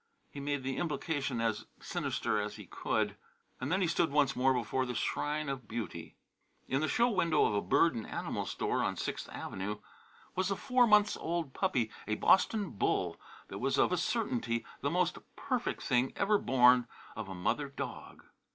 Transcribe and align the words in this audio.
He 0.31 0.39
made 0.39 0.63
the 0.63 0.77
implication 0.77 1.39
as 1.39 1.67
sinister 1.79 2.41
as 2.41 2.55
he 2.55 2.65
could. 2.65 3.17
And 3.59 3.71
then 3.71 3.81
he 3.81 3.87
stood 3.87 4.11
once 4.11 4.35
more 4.35 4.51
before 4.51 4.83
the 4.83 4.95
shrine 4.95 5.47
of 5.47 5.67
Beauty. 5.67 6.15
In 6.67 6.81
the 6.81 6.87
show 6.87 7.07
window 7.07 7.45
of 7.45 7.53
a 7.53 7.61
bird 7.61 7.93
and 7.93 8.07
animal 8.07 8.47
store 8.47 8.81
on 8.83 8.97
Sixth 8.97 9.29
Avenue 9.29 9.77
was 10.35 10.49
a 10.49 10.55
four 10.55 10.87
months 10.87 11.17
old 11.17 11.53
puppy, 11.53 11.91
a 12.07 12.15
"Boston 12.15 12.71
bull," 12.71 13.21
that 13.49 13.59
was, 13.59 13.77
of 13.77 13.91
a 13.91 13.97
certainty, 13.97 14.65
the 14.81 14.89
most 14.89 15.19
perfect 15.35 15.83
thing 15.83 16.13
ever 16.15 16.39
born 16.39 16.87
of 17.15 17.29
a 17.29 17.35
mother 17.35 17.67
dog. 17.69 18.23